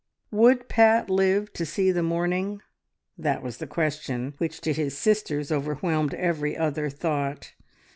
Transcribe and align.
Would 0.31 0.67
Pat 0.67 1.11
live 1.11 1.53
to 1.53 1.63
see 1.63 1.91
the 1.91 2.01
morning? 2.01 2.63
That 3.19 3.43
was 3.43 3.59
the 3.59 3.67
question 3.67 4.33
which 4.39 4.59
to 4.61 4.73
his 4.73 4.97
sisters 4.97 5.51
overwhelmed 5.51 6.15
every 6.15 6.57
other 6.57 6.89
thought. 6.89 7.53